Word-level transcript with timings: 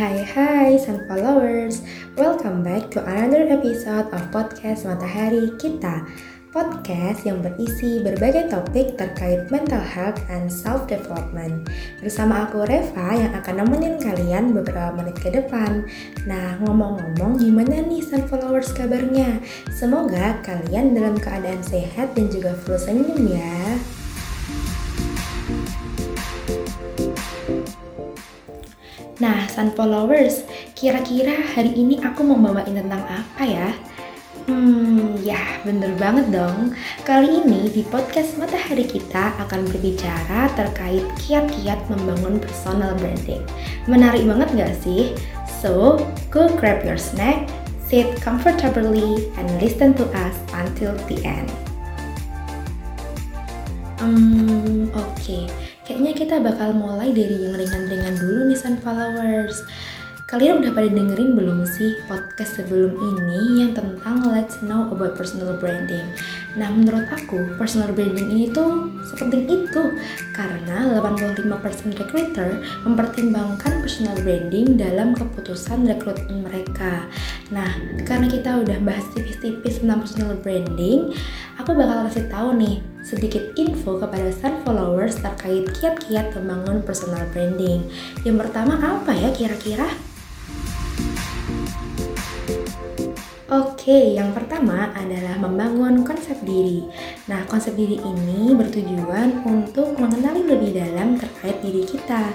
hai 0.00 0.24
hai 0.24 0.80
Sun 0.80 1.04
Followers 1.04 1.84
Welcome 2.16 2.64
back 2.64 2.88
to 2.96 3.04
another 3.04 3.44
episode 3.52 4.08
of 4.16 4.32
podcast 4.32 4.88
Matahari 4.88 5.52
Kita. 5.60 6.08
Podcast 6.48 7.28
yang 7.28 7.44
berisi 7.44 8.00
berbagai 8.00 8.48
topik 8.48 8.96
terkait 8.96 9.52
mental 9.52 9.84
health 9.84 10.16
and 10.32 10.48
self-development. 10.48 11.68
Bersama 12.00 12.48
aku 12.48 12.64
Reva 12.64 13.12
yang 13.12 13.36
akan 13.44 13.60
nemenin 13.60 14.00
kalian 14.00 14.56
beberapa 14.56 14.88
menit 14.96 15.20
ke 15.20 15.36
depan. 15.36 15.84
Nah 16.24 16.56
ngomong-ngomong 16.64 17.36
gimana 17.36 17.84
nih 17.84 18.00
Sun 18.00 18.24
Followers 18.24 18.72
kabarnya? 18.72 19.36
Semoga 19.68 20.40
kalian 20.40 20.96
dalam 20.96 21.20
keadaan 21.20 21.60
sehat 21.60 22.16
dan 22.16 22.32
juga 22.32 22.56
full 22.64 22.80
senyum 22.80 23.36
ya 23.36 23.76
Followers, 29.76 30.48
kira-kira 30.72 31.36
hari 31.52 31.76
ini 31.76 32.00
aku 32.00 32.24
mau 32.24 32.40
bawain 32.40 32.72
tentang 32.72 33.04
apa 33.04 33.44
ya? 33.44 33.68
Hmm, 34.48 35.20
ya 35.20 35.60
bener 35.68 35.92
banget 36.00 36.32
dong. 36.32 36.72
Kali 37.04 37.44
ini 37.44 37.68
di 37.68 37.84
podcast 37.84 38.40
Matahari 38.40 38.88
kita 38.88 39.36
akan 39.36 39.68
berbicara 39.68 40.48
terkait 40.56 41.04
kiat-kiat 41.20 41.76
membangun 41.92 42.40
personal 42.40 42.96
branding. 42.96 43.44
Menarik 43.84 44.24
banget 44.24 44.48
gak 44.56 44.74
sih? 44.80 45.12
So, 45.60 46.00
go 46.32 46.48
grab 46.56 46.80
your 46.88 46.96
snack, 46.96 47.44
sit 47.84 48.08
comfortably, 48.24 49.28
and 49.36 49.46
listen 49.60 49.92
to 50.00 50.08
us 50.16 50.40
until 50.56 50.96
the 51.04 51.20
end. 51.20 51.52
Hmm, 54.00 54.88
oke. 54.96 55.12
Okay. 55.20 55.44
Kayaknya 55.84 56.12
kita 56.16 56.36
bakal 56.40 56.72
mulai 56.72 57.12
dari 57.12 57.36
yang 57.36 57.52
ringan-ringan 57.52 58.16
dulu 58.16 58.48
nih 58.48 58.56
Sun 58.56 58.80
Followers. 58.80 59.60
Kalian 60.24 60.62
udah 60.62 60.72
pada 60.72 60.88
dengerin 60.88 61.36
belum 61.36 61.66
sih 61.68 62.00
podcast 62.08 62.62
sebelum 62.62 62.96
ini 62.96 63.60
yang 63.60 63.76
tentang 63.76 64.24
Let's 64.30 64.62
Know 64.64 64.88
About 64.88 65.20
Personal 65.20 65.52
Branding? 65.60 66.06
Nah, 66.56 66.70
menurut 66.72 67.06
aku, 67.12 67.54
personal 67.60 67.94
branding 67.94 68.30
ini 68.30 68.46
tuh 68.50 68.90
sepenting 69.06 69.46
itu 69.46 69.82
karena 70.34 70.96
85% 70.98 71.94
recruiter 71.94 72.62
mempertimbangkan 72.82 73.84
personal 73.84 74.18
branding 74.22 74.80
dalam 74.80 75.12
keputusan 75.12 75.86
rekrutmen 75.86 76.42
mereka. 76.42 77.06
Nah, 77.54 77.70
karena 78.02 78.26
kita 78.26 78.64
udah 78.64 78.78
bahas 78.82 79.04
tipis-tipis 79.14 79.82
tentang 79.82 80.02
personal 80.02 80.34
branding, 80.38 81.14
aku 81.58 81.70
bakal 81.76 82.06
kasih 82.10 82.26
tahu 82.26 82.54
nih 82.58 82.82
sedikit 83.02 83.54
info 83.56 83.98
kepada 84.00 84.30
Sun 84.32 84.62
followers 84.64 85.18
terkait 85.18 85.68
kiat-kiat 85.76 86.36
membangun 86.36 86.84
personal 86.84 87.24
branding. 87.32 87.84
Yang 88.22 88.46
pertama 88.46 88.76
apa 88.78 89.12
ya 89.16 89.30
kira-kira? 89.32 89.88
Oke, 93.50 94.14
yang 94.14 94.30
pertama 94.30 94.94
adalah 94.94 95.34
membangun 95.42 96.06
konsep 96.06 96.38
diri. 96.46 96.86
Nah, 97.26 97.42
konsep 97.50 97.74
diri 97.74 97.98
ini 97.98 98.54
bertujuan 98.54 99.42
untuk 99.42 99.98
mengenali 99.98 100.46
lebih 100.46 100.70
dalam 100.78 101.18
terkait 101.18 101.58
diri 101.58 101.82
kita. 101.82 102.30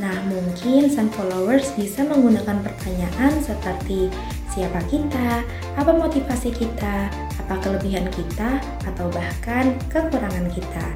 Nah, 0.00 0.24
mungkin 0.24 0.88
Sun 0.88 1.12
followers 1.12 1.76
bisa 1.76 2.08
menggunakan 2.08 2.64
pertanyaan 2.64 3.36
seperti 3.44 4.08
siapa 4.54 4.78
kita, 4.86 5.42
apa 5.74 5.90
motivasi 5.90 6.54
kita, 6.54 7.10
apa 7.42 7.54
kelebihan 7.58 8.06
kita, 8.14 8.62
atau 8.86 9.10
bahkan 9.10 9.74
kekurangan 9.90 10.46
kita. 10.54 10.86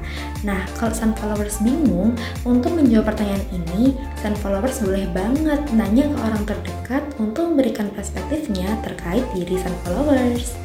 Nah, 0.47 0.63
kalau 0.79 0.95
Sun 0.95 1.11
Followers 1.19 1.59
bingung 1.59 2.15
untuk 2.47 2.79
menjawab 2.79 3.11
pertanyaan 3.11 3.43
ini, 3.51 3.99
Sun 4.23 4.33
Followers 4.39 4.79
boleh 4.79 5.05
banget 5.11 5.59
nanya 5.75 6.07
ke 6.07 6.17
orang 6.23 6.43
terdekat 6.47 7.03
untuk 7.19 7.51
memberikan 7.51 7.91
perspektifnya 7.91 8.79
terkait 8.79 9.27
diri 9.35 9.59
Sun 9.59 9.75
Followers. 9.83 10.55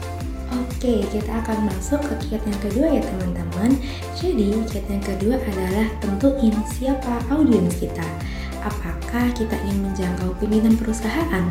Oke, 0.55 1.03
kita 1.11 1.43
akan 1.43 1.67
masuk 1.67 1.99
ke 2.07 2.15
kiat 2.31 2.43
yang 2.47 2.61
kedua 2.63 2.87
ya 2.95 3.03
teman-teman. 3.03 3.75
Jadi, 4.15 4.55
kiat 4.71 4.87
yang 4.87 5.03
kedua 5.03 5.35
adalah 5.43 5.91
tentuin 5.99 6.55
siapa 6.71 7.19
audiens 7.35 7.75
kita. 7.75 8.07
Apakah 8.65 9.29
kita 9.37 9.59
ingin 9.69 9.91
menjangkau 9.91 10.33
pimpinan 10.41 10.79
perusahaan 10.79 11.45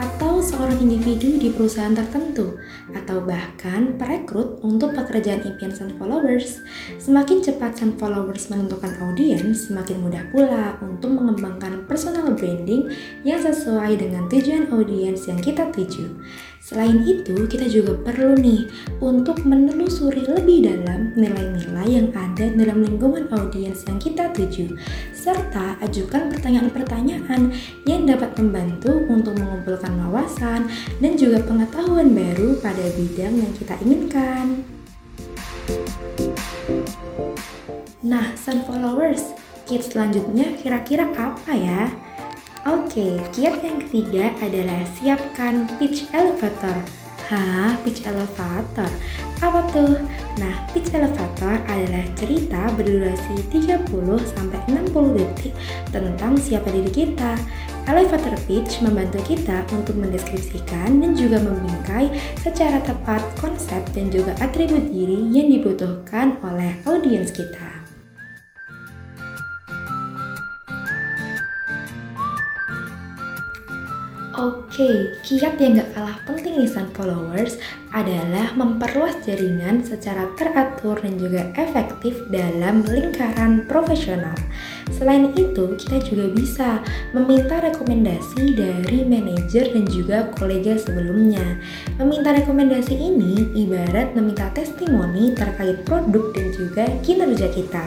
atau 0.00 0.33
seorang 0.44 0.76
individu 0.76 1.40
di 1.40 1.48
perusahaan 1.48 1.96
tertentu 1.96 2.60
atau 2.92 3.24
bahkan 3.24 3.96
perekrut 3.96 4.60
untuk 4.60 4.92
pekerjaan 4.92 5.40
impian 5.40 5.72
Sun 5.72 5.96
Followers. 5.96 6.60
Semakin 7.00 7.40
cepat 7.40 7.80
Sun 7.80 7.96
Followers 7.96 8.52
menentukan 8.52 8.92
audiens, 9.00 9.72
semakin 9.72 10.04
mudah 10.04 10.20
pula 10.28 10.76
untuk 10.84 11.16
mengembangkan 11.16 11.88
personal 11.88 12.36
branding 12.36 12.92
yang 13.24 13.40
sesuai 13.40 13.96
dengan 13.96 14.28
tujuan 14.28 14.68
audiens 14.68 15.24
yang 15.24 15.40
kita 15.40 15.72
tuju. 15.72 16.12
Selain 16.64 17.04
itu, 17.04 17.44
kita 17.44 17.68
juga 17.68 17.92
perlu 17.92 18.40
nih 18.40 18.64
untuk 19.04 19.44
menelusuri 19.44 20.24
lebih 20.24 20.64
dalam 20.64 21.12
nilai-nilai 21.12 21.88
yang 21.92 22.08
ada 22.16 22.48
dalam 22.56 22.80
lingkungan 22.80 23.28
audiens 23.36 23.84
yang 23.84 24.00
kita 24.00 24.32
tuju, 24.32 24.72
serta 25.12 25.76
ajukan 25.84 26.32
pertanyaan-pertanyaan 26.32 27.52
yang 27.84 28.08
dapat 28.08 28.32
membantu 28.40 28.96
untuk 29.12 29.36
mengumpulkan 29.36 29.92
wawasan 30.08 30.33
dan 30.98 31.12
juga 31.14 31.42
pengetahuan 31.42 32.12
baru 32.12 32.58
pada 32.58 32.84
bidang 32.98 33.34
yang 33.40 33.52
kita 33.56 33.74
inginkan. 33.82 34.66
Nah, 38.04 38.36
Sun 38.36 38.60
Followers, 38.68 39.32
kiat 39.64 39.88
selanjutnya 39.88 40.52
kira-kira 40.60 41.08
apa 41.16 41.52
ya? 41.56 41.88
Oke, 42.64 43.20
kiat 43.32 43.60
yang 43.64 43.80
ketiga 43.88 44.32
adalah 44.44 44.84
siapkan 44.96 45.68
pitch 45.76 46.08
elevator. 46.12 46.84
Hah, 47.32 47.72
pitch 47.80 48.04
elevator? 48.04 48.88
Apa 49.40 49.64
tuh? 49.72 49.96
Nah, 50.36 50.54
pitch 50.76 50.92
elevator 50.92 51.60
adalah 51.64 52.04
cerita 52.16 52.68
berdurasi 52.76 53.48
30-60 53.48 55.16
detik 55.16 55.56
tentang 55.88 56.36
siapa 56.36 56.68
diri 56.68 56.92
kita. 56.92 57.32
Elevator 57.84 58.32
pitch 58.48 58.80
membantu 58.80 59.20
kita 59.28 59.60
untuk 59.76 60.00
mendeskripsikan 60.00 61.04
dan 61.04 61.12
juga 61.12 61.36
membingkai 61.36 62.08
secara 62.40 62.80
tepat 62.80 63.20
konsep 63.36 63.84
dan 63.92 64.08
juga 64.08 64.32
atribut 64.40 64.88
diri 64.88 65.20
yang 65.28 65.52
dibutuhkan 65.52 66.40
oleh 66.40 66.80
audiens 66.88 67.28
kita. 67.28 67.83
Oke, 74.74 75.14
kiat 75.22 75.54
yang 75.62 75.78
gak 75.78 75.94
kalah 75.94 76.18
penting 76.26 76.58
nih 76.58 76.66
Sun 76.66 76.90
Followers 76.98 77.62
adalah 77.94 78.58
memperluas 78.58 79.22
jaringan 79.22 79.86
secara 79.86 80.26
teratur 80.34 80.98
dan 80.98 81.14
juga 81.14 81.46
efektif 81.54 82.18
dalam 82.26 82.82
lingkaran 82.82 83.70
profesional. 83.70 84.34
Selain 84.90 85.30
itu, 85.38 85.78
kita 85.78 86.02
juga 86.02 86.26
bisa 86.26 86.82
meminta 87.14 87.62
rekomendasi 87.62 88.58
dari 88.58 89.06
manajer 89.06 89.78
dan 89.78 89.86
juga 89.86 90.26
kolega 90.34 90.74
sebelumnya. 90.74 91.54
Meminta 92.02 92.34
rekomendasi 92.34 92.98
ini 92.98 93.54
ibarat 93.54 94.10
meminta 94.18 94.50
testimoni 94.58 95.38
terkait 95.38 95.86
produk 95.86 96.34
dan 96.34 96.50
juga 96.50 96.90
kinerja 97.06 97.46
kita. 97.54 97.86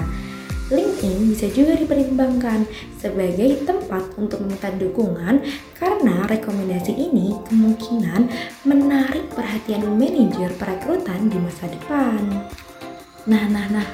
LinkedIn 0.67 1.31
bisa 1.31 1.47
juga 1.55 1.79
dipertimbangkan 1.79 2.67
sebagai 2.99 3.63
tempat 3.63 4.03
untuk 4.19 4.43
meminta 4.43 4.67
dukungan 4.75 5.39
karena 5.79 6.27
rekomendasi 6.27 6.91
ini 6.91 7.39
kemungkinan 7.47 8.27
menarik 8.67 9.31
perhatian 9.31 9.87
manajer 9.95 10.51
perekrutan 10.59 11.31
di 11.31 11.39
masa 11.39 11.71
depan. 11.71 12.19
Nah, 13.27 13.43
nah, 13.47 13.67
nah, 13.71 13.87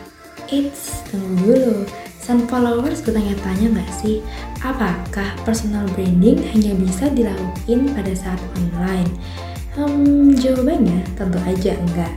it's 0.49 1.05
tunggu 1.09 1.53
dulu. 1.53 1.85
Sun 2.23 2.47
followers 2.47 3.03
bertanya-tanya 3.03 3.75
nggak 3.75 3.91
sih, 3.99 4.23
apakah 4.63 5.35
personal 5.43 5.83
branding 5.91 6.39
hanya 6.55 6.71
bisa 6.79 7.11
dilakukan 7.11 7.91
pada 7.91 8.13
saat 8.15 8.39
online? 8.55 9.11
Hmm, 9.75 10.31
jawabannya 10.31 11.03
tentu 11.19 11.35
aja 11.43 11.75
enggak. 11.75 12.13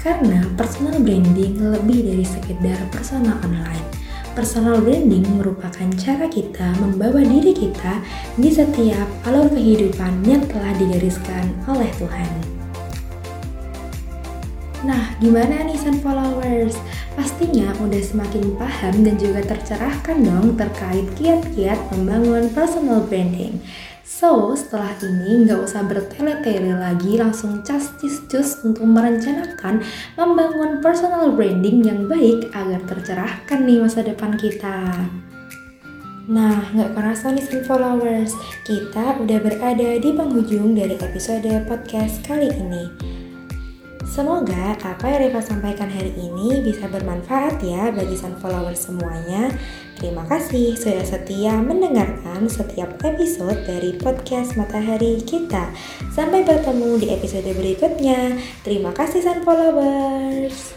Karena 0.00 0.40
personal 0.56 0.96
branding 1.04 1.60
lebih 1.60 2.08
dari 2.08 2.24
sekedar 2.24 2.80
personal 2.88 3.36
online. 3.44 3.99
Personal 4.30 4.78
branding 4.78 5.26
merupakan 5.42 5.90
cara 5.98 6.30
kita 6.30 6.78
membawa 6.78 7.18
diri 7.18 7.50
kita 7.50 7.98
di 8.38 8.46
setiap 8.46 9.10
alur 9.26 9.50
kehidupan 9.50 10.22
yang 10.22 10.46
telah 10.46 10.70
digariskan 10.78 11.50
oleh 11.66 11.90
Tuhan. 11.98 12.30
Nah, 14.86 15.12
gimana 15.18 15.66
nih 15.66 15.76
Sun 15.76 15.98
Followers? 15.98 16.78
Pastinya 17.18 17.74
udah 17.82 18.00
semakin 18.00 18.54
paham 18.54 19.02
dan 19.02 19.18
juga 19.18 19.44
tercerahkan 19.44 20.22
dong 20.22 20.54
terkait 20.54 21.04
kiat-kiat 21.18 21.76
membangun 21.92 22.48
personal 22.54 23.02
branding. 23.04 23.58
So, 24.10 24.58
setelah 24.58 24.98
ini 25.06 25.46
nggak 25.46 25.70
usah 25.70 25.86
bertele-tele 25.86 26.74
lagi, 26.74 27.14
langsung 27.14 27.62
castis-cus 27.62 28.58
untuk 28.66 28.82
merencanakan 28.82 29.86
membangun 30.18 30.82
personal 30.82 31.30
branding 31.30 31.86
yang 31.86 32.10
baik 32.10 32.50
agar 32.50 32.82
tercerahkan 32.90 33.62
nih 33.62 33.78
masa 33.78 34.02
depan 34.02 34.34
kita. 34.34 35.06
Nah, 36.26 36.58
nggak 36.74 36.90
kerasa 36.98 37.30
nih 37.30 37.46
Sun 37.46 37.62
Followers, 37.62 38.34
kita 38.66 39.14
udah 39.22 39.38
berada 39.46 39.88
di 40.02 40.10
penghujung 40.10 40.74
dari 40.74 40.98
episode 40.98 41.46
podcast 41.70 42.18
kali 42.26 42.50
ini. 42.50 43.09
Semoga 44.10 44.74
apa 44.74 45.06
yang 45.06 45.30
Reva 45.30 45.38
sampaikan 45.38 45.86
hari 45.86 46.10
ini 46.18 46.66
bisa 46.66 46.90
bermanfaat 46.90 47.62
ya 47.62 47.94
bagi 47.94 48.18
Sun 48.18 48.42
Followers 48.42 48.90
semuanya. 48.90 49.54
Terima 50.02 50.26
kasih 50.26 50.74
sudah 50.74 51.06
setia 51.06 51.54
mendengarkan 51.62 52.50
setiap 52.50 52.90
episode 53.06 53.62
dari 53.70 53.94
podcast 53.94 54.58
Matahari 54.58 55.22
kita. 55.22 55.70
Sampai 56.10 56.42
bertemu 56.42 56.98
di 56.98 57.06
episode 57.14 57.54
berikutnya. 57.54 58.34
Terima 58.66 58.90
kasih 58.90 59.22
Sun 59.22 59.46
Followers. 59.46 60.74